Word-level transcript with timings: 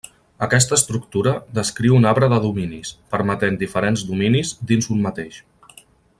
Aquesta 0.45 0.77
estructura 0.77 1.33
descriu 1.57 1.97
un 1.97 2.09
arbre 2.13 2.29
de 2.33 2.39
dominis, 2.47 2.95
permetent 3.17 3.61
diferents 3.65 4.05
dominis 4.13 4.55
dins 4.73 4.89
un 4.97 5.05
mateix. 5.09 5.41